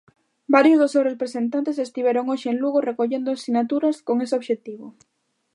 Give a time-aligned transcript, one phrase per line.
[0.55, 4.85] Varios dos seus representantes estiveron hoxe en Lugo recollendo sinaturas con ese obxectivo.